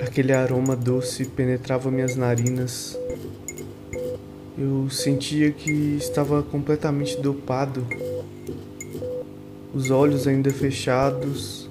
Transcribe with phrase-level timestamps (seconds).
[0.00, 2.98] Aquele aroma doce penetrava minhas narinas.
[4.56, 7.86] Eu sentia que estava completamente dopado,
[9.74, 11.68] os olhos ainda fechados.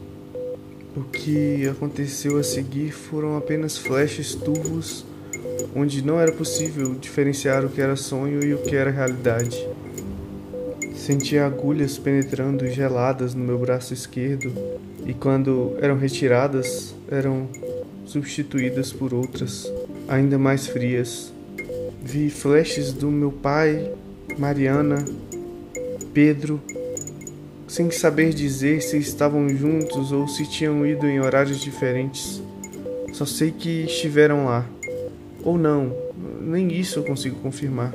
[0.95, 5.05] O que aconteceu a seguir foram apenas flashes turvos,
[5.76, 9.67] onde não era possível diferenciar o que era sonho e o que era realidade.
[10.94, 14.53] Sentia agulhas penetrando geladas no meu braço esquerdo
[15.05, 17.49] e quando eram retiradas, eram
[18.05, 19.71] substituídas por outras,
[20.07, 21.34] ainda mais frias.
[22.02, 23.91] Vi flashes do meu pai,
[24.38, 25.03] Mariana,
[26.13, 26.61] Pedro,
[27.67, 32.41] sem saber dizer se estavam juntos ou se tinham ido em horários diferentes.
[33.13, 34.66] Só sei que estiveram lá.
[35.44, 35.95] Ou não,
[36.41, 37.91] nem isso eu consigo confirmar.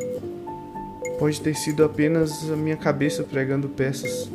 [1.19, 4.31] Pode ter sido apenas a minha cabeça pregando peças.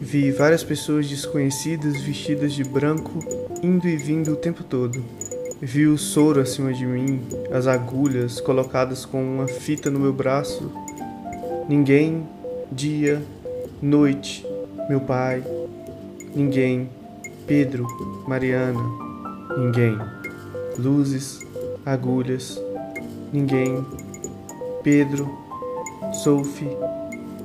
[0.00, 5.04] Vi várias pessoas desconhecidas vestidas de branco indo e vindo o tempo todo.
[5.60, 10.70] Vi o soro acima de mim, as agulhas colocadas com uma fita no meu braço.
[11.68, 12.26] Ninguém,
[12.70, 13.22] dia,
[13.80, 14.46] noite,
[14.88, 15.42] meu pai,
[16.34, 16.88] ninguém,
[17.46, 17.86] Pedro,
[18.28, 18.82] Mariana,
[19.56, 19.98] ninguém,
[20.78, 21.40] luzes,
[21.84, 22.60] agulhas,
[23.32, 23.84] ninguém,
[24.82, 25.28] Pedro,
[26.12, 26.76] Sophie,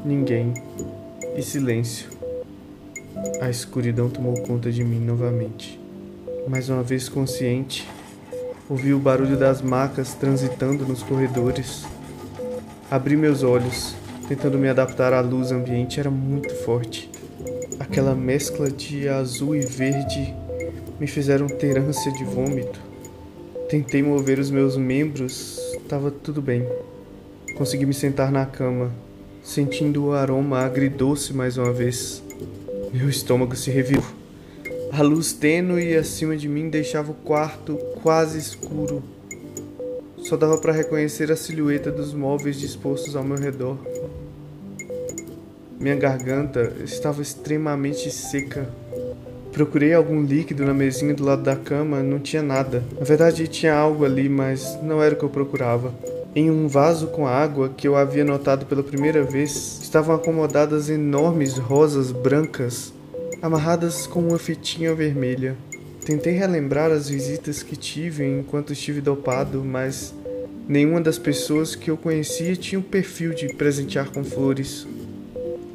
[0.06, 0.53] ninguém
[1.36, 2.09] e silêncio.
[3.42, 5.81] A escuridão tomou conta de mim novamente.
[6.47, 7.88] Mais uma vez consciente,
[8.67, 11.86] ouvi o barulho das macas transitando nos corredores.
[12.89, 13.95] Abri meus olhos,
[14.28, 17.09] tentando me adaptar à luz ambiente, era muito forte.
[17.80, 20.34] Aquela mescla de azul e verde
[21.00, 22.80] me fizeram ter ânsia de vômito.
[23.69, 26.67] Tentei mover os meus membros, estava tudo bem.
[27.56, 28.92] Consegui me sentar na cama,
[29.44, 32.23] sentindo o aroma agridoce mais uma vez.
[32.92, 34.20] Meu estômago se revirou.
[34.94, 39.02] A luz tênue acima de mim deixava o quarto quase escuro.
[40.18, 43.78] Só dava para reconhecer a silhueta dos móveis dispostos ao meu redor.
[45.79, 48.68] Minha garganta estava extremamente seca.
[49.53, 52.84] Procurei algum líquido na mesinha do lado da cama, não tinha nada.
[53.00, 55.94] Na verdade, tinha algo ali, mas não era o que eu procurava.
[56.35, 61.58] Em um vaso com água que eu havia notado pela primeira vez, estavam acomodadas enormes
[61.58, 62.94] rosas brancas,
[63.41, 65.56] amarradas com uma fitinha vermelha.
[66.06, 70.13] Tentei relembrar as visitas que tive enquanto estive dopado, mas
[70.68, 74.88] nenhuma das pessoas que eu conhecia tinha o perfil de presentear com flores.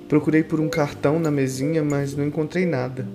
[0.09, 3.07] Procurei por um cartão na mesinha, mas não encontrei nada.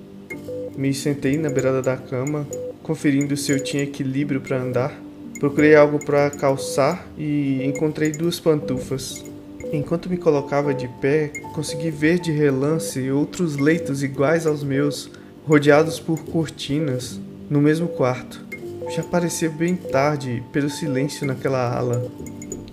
[0.78, 2.47] Me sentei na beirada da cama,
[2.83, 5.01] conferindo se eu tinha equilíbrio para andar.
[5.39, 9.31] Procurei algo para calçar e encontrei duas pantufas.
[9.73, 15.09] Enquanto me colocava de pé, consegui ver de relance outros leitos iguais aos meus,
[15.47, 18.43] rodeados por cortinas, no mesmo quarto.
[18.93, 22.11] Já parecia bem tarde pelo silêncio naquela ala.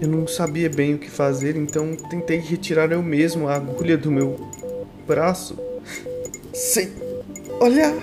[0.00, 4.10] Eu não sabia bem o que fazer, então tentei retirar eu mesmo a agulha do
[4.10, 4.36] meu
[5.06, 5.56] braço
[6.52, 6.90] sem
[7.60, 7.94] olhar.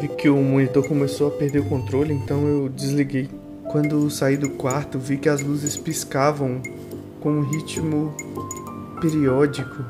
[0.00, 3.28] Vi que o monitor começou a perder o controle, então eu desliguei.
[3.70, 6.60] Quando saí do quarto, vi que as luzes piscavam
[7.20, 8.12] com um ritmo
[9.00, 9.84] periódico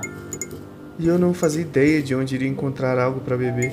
[0.99, 3.73] e eu não fazia ideia de onde iria encontrar algo para beber.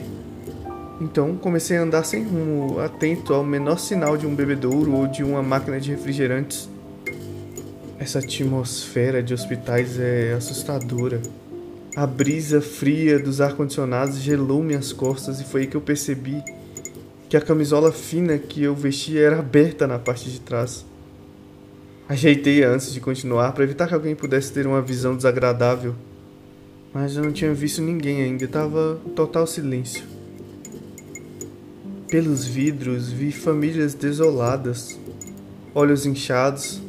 [1.01, 5.25] Então comecei a andar sem rumo, atento ao menor sinal de um bebedouro ou de
[5.25, 6.69] uma máquina de refrigerantes.
[7.99, 11.21] Essa atmosfera de hospitais é assustadora.
[11.97, 16.41] A brisa fria dos ar-condicionados gelou minhas costas e foi aí que eu percebi
[17.29, 20.85] que a camisola fina que eu vestia era aberta na parte de trás.
[22.07, 25.93] Ajeitei antes de continuar para evitar que alguém pudesse ter uma visão desagradável,
[26.93, 30.03] mas eu não tinha visto ninguém ainda, estava total silêncio.
[32.09, 34.97] Pelos vidros vi famílias desoladas,
[35.75, 36.81] olhos inchados,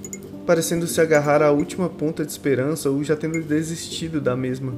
[0.47, 4.73] parecendo se agarrar à última ponta de esperança ou já tendo desistido da mesma.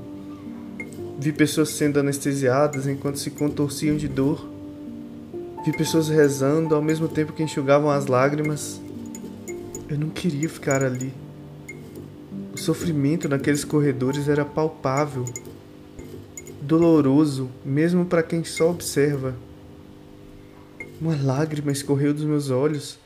[1.19, 4.50] Vi pessoas sendo anestesiadas enquanto se contorciam de dor.
[5.63, 8.81] Vi pessoas rezando ao mesmo tempo que enxugavam as lágrimas.
[9.91, 11.13] Eu não queria ficar ali.
[12.55, 15.25] O sofrimento naqueles corredores era palpável,
[16.63, 19.35] doloroso, mesmo para quem só observa.
[20.99, 22.99] Uma lágrima escorreu dos meus olhos.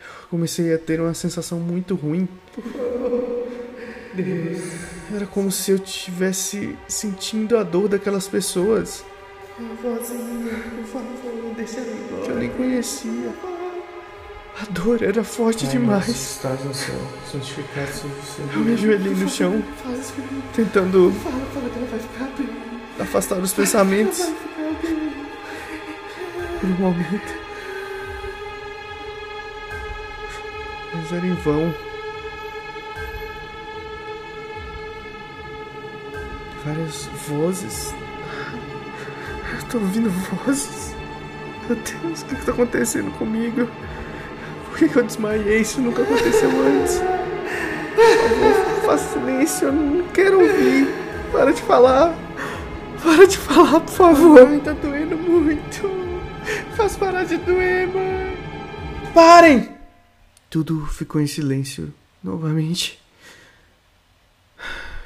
[0.00, 2.28] Eu comecei a ter uma sensação muito ruim.
[4.14, 4.60] Deus.
[5.12, 9.04] Era como se eu estivesse sentindo a dor daquelas pessoas.
[9.58, 12.22] Vozinha, por favor, deixa eu ir embora.
[12.24, 13.32] Que eu nem conhecia.
[14.60, 16.08] A dor era forte Pai demais.
[16.08, 16.94] estás no céu,
[17.30, 19.62] santificado seja o seu Eu me ajoelhei no chão,
[20.54, 22.48] tentando Fala, fala que ela vai ficar bem.
[23.00, 24.20] afastar os pensamentos.
[26.60, 27.42] Por um momento.
[30.94, 31.74] Mas era em vão.
[36.64, 37.94] Várias vozes.
[39.72, 40.94] Eu tô ouvindo vozes.
[41.66, 43.66] Meu Deus, o que, que tá acontecendo comigo?
[44.66, 45.62] Por que, que eu desmaiei?
[45.62, 46.98] Isso nunca aconteceu antes.
[47.94, 50.88] Por favor, faça silêncio, eu não quero ouvir.
[51.32, 52.14] Para de falar.
[53.02, 54.46] Para de falar, por favor.
[54.46, 55.90] Mãe, tá doendo muito.
[56.76, 58.36] Faz parar de doer, mãe.
[59.14, 59.74] Parem!
[60.50, 63.00] Tudo ficou em silêncio novamente.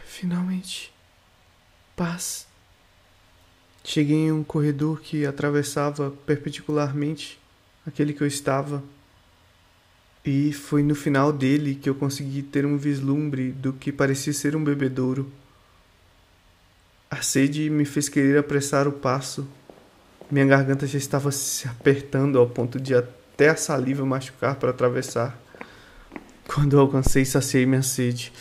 [0.05, 0.93] Finalmente.
[1.95, 2.47] Paz.
[3.89, 7.39] Cheguei em um corredor que atravessava perpendicularmente
[7.87, 8.83] aquele que eu estava.
[10.25, 14.57] E foi no final dele que eu consegui ter um vislumbre do que parecia ser
[14.57, 15.31] um bebedouro.
[17.09, 19.47] A sede me fez querer apressar o passo.
[20.29, 25.41] Minha garganta já estava se apertando ao ponto de até a saliva machucar para atravessar.
[26.49, 28.33] Quando alcancei, saciei minha sede.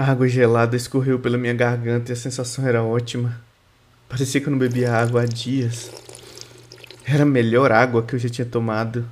[0.00, 3.38] A água gelada escorreu pela minha garganta e a sensação era ótima.
[4.08, 5.92] Parecia que eu não bebia água há dias.
[7.04, 9.06] Era a melhor água que eu já tinha tomado.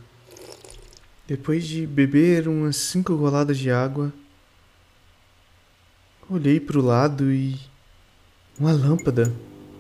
[1.27, 4.11] Depois de beber umas cinco goladas de água,
[6.27, 7.61] olhei para o lado e
[8.59, 9.31] uma lâmpada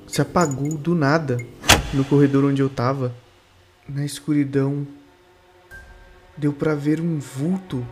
[0.06, 1.38] se apagou do nada
[1.94, 3.14] no corredor onde eu estava.
[3.88, 4.86] Na escuridão,
[6.36, 7.82] deu para ver um vulto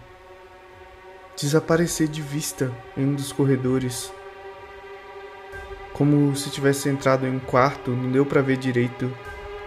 [1.37, 4.11] desaparecer de vista em um dos corredores.
[5.93, 9.11] Como se tivesse entrado em um quarto, não deu para ver direito.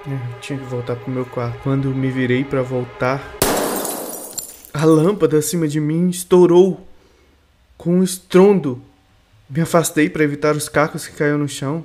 [0.07, 1.59] É, eu tinha que voltar pro meu quarto.
[1.63, 3.21] Quando me virei para voltar,
[4.73, 6.87] a lâmpada acima de mim estourou
[7.77, 8.81] com um estrondo.
[9.49, 11.83] Me afastei para evitar os cacos que caíram no chão.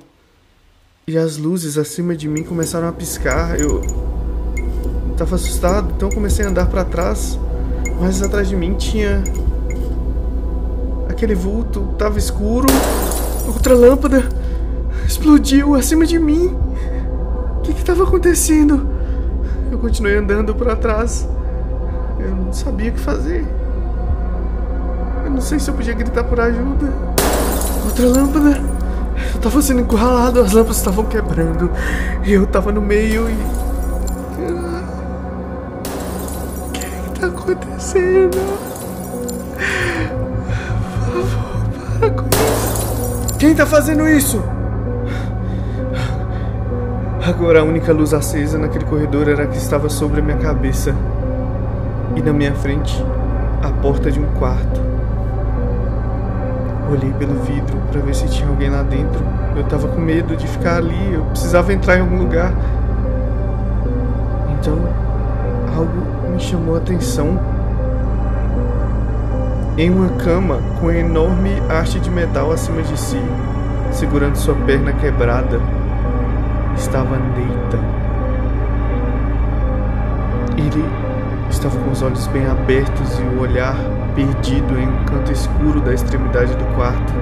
[1.07, 3.59] E as luzes acima de mim começaram a piscar.
[3.59, 3.81] Eu
[5.11, 7.39] estava assustado, então comecei a andar para trás.
[7.99, 9.23] Mas atrás de mim tinha
[11.15, 12.67] Aquele vulto estava escuro.
[13.47, 14.27] Outra lâmpada
[15.07, 16.53] explodiu acima de mim.
[17.57, 18.85] O que estava acontecendo?
[19.71, 21.25] Eu continuei andando para trás.
[22.19, 23.45] Eu não sabia o que fazer.
[25.23, 26.91] Eu não sei se eu podia gritar por ajuda.
[27.85, 28.61] Outra lâmpada.
[29.31, 31.71] Eu estava sendo encurralado, as lâmpadas estavam quebrando.
[32.25, 33.37] Eu estava no meio e.
[36.67, 38.74] O que está acontecendo?
[43.45, 44.43] Quem tá fazendo isso?
[47.23, 50.95] Agora a única luz acesa naquele corredor era a que estava sobre a minha cabeça.
[52.15, 53.05] E na minha frente,
[53.61, 54.81] a porta de um quarto.
[56.89, 59.23] Olhei pelo vidro para ver se tinha alguém lá dentro.
[59.55, 62.51] Eu tava com medo de ficar ali, eu precisava entrar em algum lugar.
[64.59, 64.75] Então,
[65.77, 67.39] algo me chamou a atenção
[69.77, 73.19] em uma cama com enorme haste de metal acima de si,
[73.91, 75.59] segurando sua perna quebrada,
[76.77, 77.79] estava Neita.
[80.57, 80.85] Ele
[81.49, 83.75] estava com os olhos bem abertos e o olhar
[84.15, 87.13] perdido em um canto escuro da extremidade do quarto.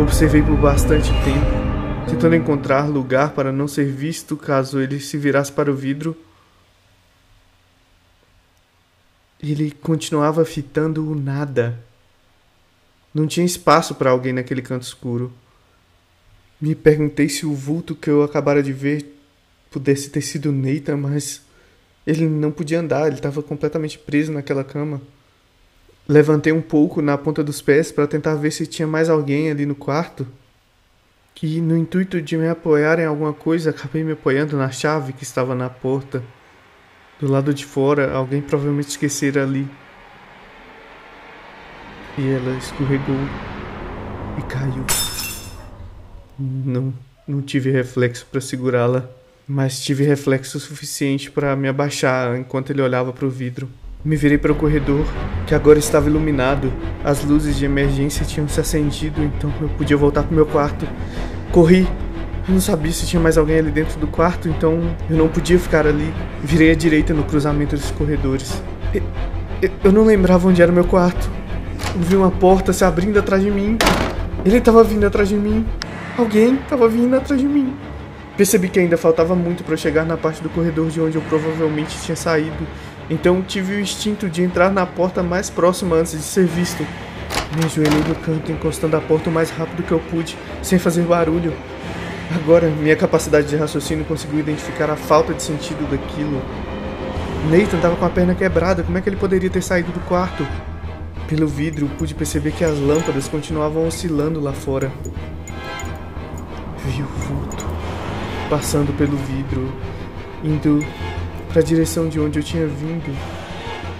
[0.00, 5.52] Observei por bastante tempo, tentando encontrar lugar para não ser visto caso ele se virasse
[5.52, 6.16] para o vidro
[9.52, 11.78] ele continuava fitando o nada.
[13.12, 15.32] Não tinha espaço para alguém naquele canto escuro.
[16.60, 19.14] Me perguntei se o vulto que eu acabara de ver
[19.70, 21.42] pudesse ter sido Neita, mas
[22.06, 25.00] ele não podia andar, ele estava completamente preso naquela cama.
[26.08, 29.64] Levantei um pouco na ponta dos pés para tentar ver se tinha mais alguém ali
[29.64, 30.26] no quarto.
[31.42, 35.24] E no intuito de me apoiar em alguma coisa, acabei me apoiando na chave que
[35.24, 36.22] estava na porta.
[37.20, 39.68] Do lado de fora, alguém provavelmente esquecera ali.
[42.18, 43.16] E ela escorregou
[44.38, 44.84] e caiu.
[46.38, 46.92] Não,
[47.26, 49.08] não tive reflexo para segurá-la,
[49.46, 53.68] mas tive reflexo suficiente para me abaixar enquanto ele olhava para o vidro.
[54.04, 55.06] Me virei para o corredor,
[55.46, 56.72] que agora estava iluminado.
[57.02, 60.86] As luzes de emergência tinham se acendido, então eu podia voltar para o meu quarto.
[61.50, 61.88] Corri
[62.46, 65.58] eu não sabia se tinha mais alguém ali dentro do quarto, então eu não podia
[65.58, 66.12] ficar ali.
[66.42, 68.62] Virei à direita no cruzamento dos corredores.
[69.82, 71.30] Eu não lembrava onde era o meu quarto.
[71.94, 73.78] Eu vi uma porta se abrindo atrás de mim.
[74.44, 75.66] Ele estava vindo atrás de mim.
[76.18, 77.74] Alguém estava vindo atrás de mim.
[78.36, 81.96] Percebi que ainda faltava muito para chegar na parte do corredor de onde eu provavelmente
[82.02, 82.66] tinha saído.
[83.08, 86.84] Então tive o instinto de entrar na porta mais próxima antes de ser visto.
[87.56, 91.02] Me ajoelhei no canto, encostando a porta o mais rápido que eu pude, sem fazer
[91.02, 91.54] barulho.
[92.32, 96.40] Agora, minha capacidade de raciocínio conseguiu identificar a falta de sentido daquilo.
[97.50, 100.46] Nathan estava com a perna quebrada, como é que ele poderia ter saído do quarto?
[101.28, 104.90] Pelo vidro, pude perceber que as lâmpadas continuavam oscilando lá fora.
[106.86, 107.66] Vi o vulto
[108.48, 109.72] passando pelo vidro,
[110.42, 110.84] indo
[111.48, 113.16] para a direção de onde eu tinha vindo.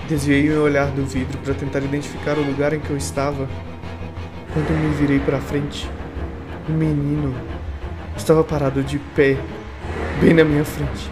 [0.08, 3.48] Desviei meu olhar do vidro para tentar identificar o lugar em que eu estava.
[4.52, 5.90] Quando me virei para frente,
[6.68, 7.34] um menino
[8.16, 9.36] estava parado de pé,
[10.20, 11.10] bem na minha frente,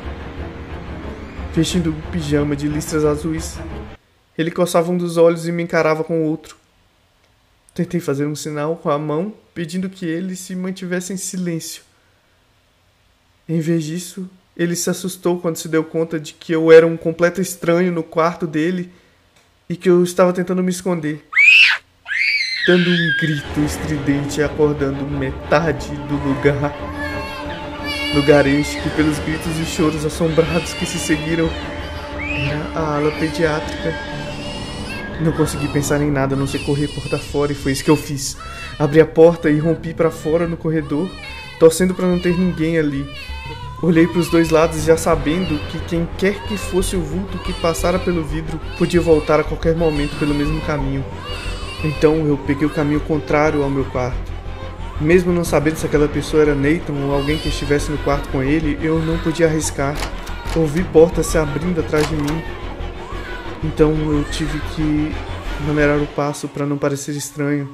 [1.55, 3.59] vestindo um pijama de listras azuis.
[4.37, 6.57] Ele coçava um dos olhos e me encarava com o outro.
[7.75, 11.83] Tentei fazer um sinal com a mão, pedindo que ele se mantivesse em silêncio.
[13.49, 16.97] Em vez disso, ele se assustou quando se deu conta de que eu era um
[16.97, 18.91] completo estranho no quarto dele
[19.69, 21.25] e que eu estava tentando me esconder.
[22.65, 26.73] Dando um grito estridente acordando metade do lugar.
[28.15, 31.51] Lugar este que, pelos gritos e choros assombrados que se seguiram,
[32.21, 33.93] era a ala pediátrica.
[35.21, 37.91] Não consegui pensar em nada a não ser correr porta fora e foi isso que
[37.91, 38.37] eu fiz.
[38.79, 41.11] Abri a porta e rompi para fora no corredor,
[41.59, 43.05] torcendo para não ter ninguém ali.
[43.83, 47.53] Olhei para os dois lados já sabendo que quem quer que fosse o vulto que
[47.55, 51.05] passara pelo vidro podia voltar a qualquer momento pelo mesmo caminho.
[51.85, 54.33] Então eu peguei o caminho contrário ao meu quarto.
[55.01, 58.43] Mesmo não sabendo se aquela pessoa era Nathan ou alguém que estivesse no quarto com
[58.43, 59.97] ele, eu não podia arriscar.
[60.55, 62.43] Ouvi portas se abrindo atrás de mim.
[63.65, 65.13] Então eu tive que
[65.67, 67.69] maneirar o passo para não parecer estranho.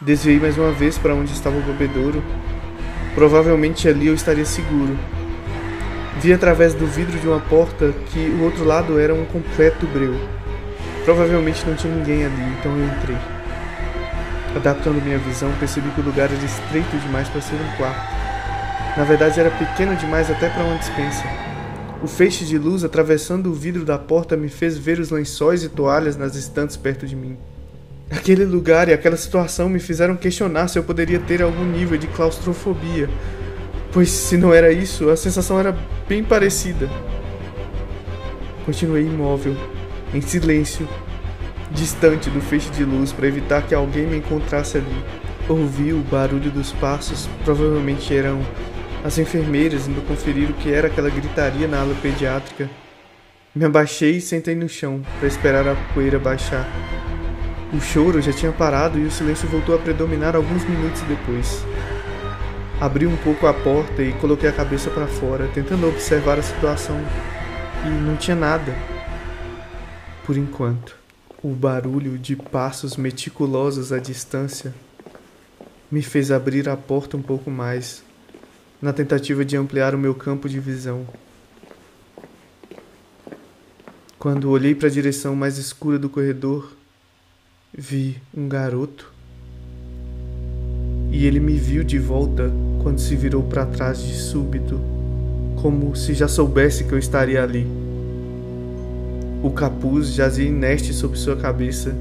[0.00, 2.22] Desviei mais uma vez para onde estava o bebedouro
[3.16, 4.94] Provavelmente ali eu estaria seguro.
[6.20, 10.14] Vi através do vidro de uma porta que o outro lado era um completo breu.
[11.06, 13.16] Provavelmente não tinha ninguém ali, então eu entrei.
[14.56, 18.96] Adaptando minha visão, percebi que o lugar era estreito demais para ser um quarto.
[18.96, 21.22] Na verdade, era pequeno demais até para uma dispensa.
[22.02, 25.68] O feixe de luz atravessando o vidro da porta me fez ver os lençóis e
[25.68, 27.36] toalhas nas estantes perto de mim.
[28.10, 32.08] Aquele lugar e aquela situação me fizeram questionar se eu poderia ter algum nível de
[32.08, 33.08] claustrofobia,
[33.92, 35.76] pois se não era isso, a sensação era
[36.08, 36.90] bem parecida.
[38.64, 39.56] Continuei imóvel,
[40.16, 40.88] em silêncio,
[41.70, 45.04] distante do feixe de luz para evitar que alguém me encontrasse ali.
[45.46, 48.40] Ouvi o barulho dos passos, provavelmente eram
[49.04, 52.68] as enfermeiras indo conferir o que era aquela gritaria na ala pediátrica.
[53.54, 56.66] Me abaixei e sentei no chão para esperar a poeira baixar.
[57.74, 61.62] O choro já tinha parado e o silêncio voltou a predominar alguns minutos depois.
[62.80, 66.98] Abri um pouco a porta e coloquei a cabeça para fora, tentando observar a situação,
[67.84, 68.95] e não tinha nada.
[70.26, 70.96] Por enquanto,
[71.40, 74.74] o barulho de passos meticulosos à distância
[75.88, 78.02] me fez abrir a porta um pouco mais,
[78.82, 81.06] na tentativa de ampliar o meu campo de visão.
[84.18, 86.72] Quando olhei para a direção mais escura do corredor,
[87.72, 89.14] vi um garoto
[91.12, 92.50] e ele me viu de volta
[92.82, 94.80] quando se virou para trás de súbito,
[95.62, 97.75] como se já soubesse que eu estaria ali.
[99.42, 101.94] O capuz jazia inerte sobre sua cabeça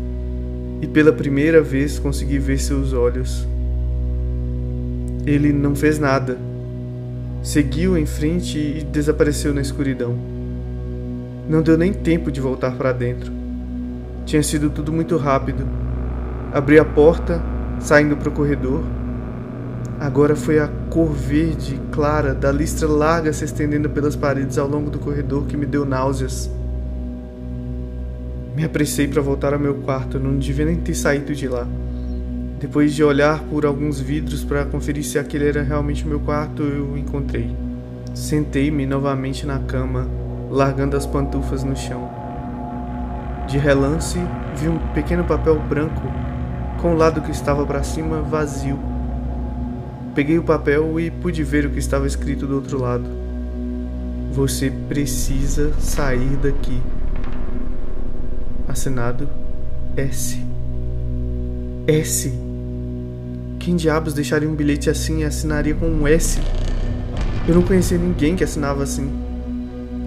[0.81, 3.47] e pela primeira vez consegui ver seus olhos.
[5.25, 6.37] Ele não fez nada.
[7.41, 10.15] Seguiu em frente e desapareceu na escuridão.
[11.49, 13.31] Não deu nem tempo de voltar para dentro.
[14.25, 15.67] Tinha sido tudo muito rápido.
[16.53, 17.41] Abri a porta,
[17.79, 18.83] saindo para o corredor.
[19.99, 24.89] Agora foi a cor verde clara da listra larga se estendendo pelas paredes ao longo
[24.89, 26.49] do corredor que me deu náuseas.
[28.55, 31.67] Me apressei para voltar ao meu quarto, não devia nem ter saído de lá.
[32.57, 36.97] Depois de olhar por alguns vidros para conferir se aquele era realmente meu quarto, eu
[36.97, 37.53] encontrei.
[38.13, 40.07] Sentei-me novamente na cama,
[40.49, 42.09] largando as pantufas no chão.
[43.45, 44.17] De relance,
[44.55, 46.01] vi um pequeno papel branco
[46.81, 48.79] com o lado que estava para cima vazio.
[50.15, 53.05] Peguei o papel e pude ver o que estava escrito do outro lado.
[54.31, 56.81] Você precisa sair daqui.
[58.75, 59.29] Assinado
[59.95, 60.37] S.
[61.87, 62.33] S.
[63.57, 66.41] Quem diabos deixaria um bilhete assim e assinaria com um S?
[67.47, 69.09] Eu não conhecia ninguém que assinava assim.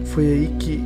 [0.05, 0.85] Foi aí que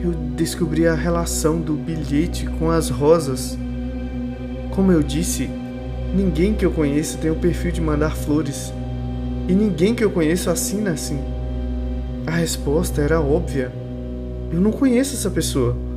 [0.00, 3.58] eu descobri a relação do bilhete com as rosas.
[4.70, 5.50] Como eu disse,
[6.14, 8.72] ninguém que eu conheço tem o perfil de mandar flores.
[9.48, 11.18] E ninguém que eu conheço assina assim.
[12.24, 13.72] A resposta era óbvia.
[14.52, 15.87] Eu não conheço essa pessoa.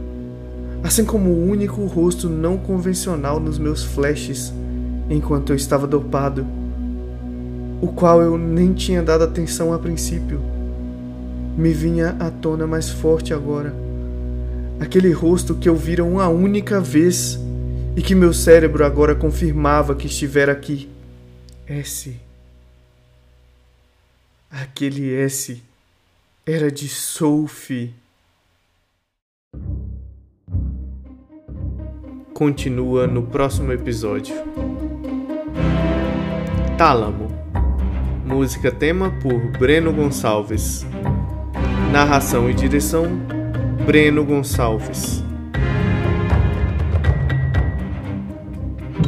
[0.83, 4.53] Assim como o único rosto não convencional nos meus flashes
[5.09, 6.45] enquanto eu estava dopado,
[7.81, 10.41] o qual eu nem tinha dado atenção a princípio,
[11.57, 13.73] me vinha à tona mais forte agora.
[14.79, 17.39] Aquele rosto que eu vira uma única vez
[17.95, 20.89] e que meu cérebro agora confirmava que estivera aqui.
[21.67, 22.15] S.
[24.49, 25.61] Aquele S
[26.45, 27.93] era de Sophie.
[32.41, 34.33] Continua no próximo episódio.
[36.75, 37.27] Tálamo.
[38.25, 40.83] Música tema por Breno Gonçalves.
[41.91, 43.05] Narração e direção
[43.85, 45.23] Breno Gonçalves.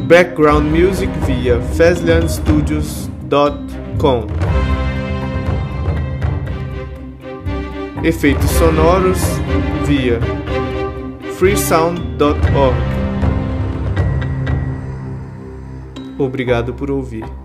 [0.08, 4.28] Background music via FazlianStudios.com.
[8.04, 9.24] Efeitos sonoros
[9.88, 10.20] via
[11.40, 13.03] freesound.org.
[16.26, 17.43] Obrigado por ouvir.